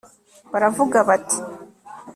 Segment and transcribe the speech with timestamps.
[0.51, 1.37] baravuga bati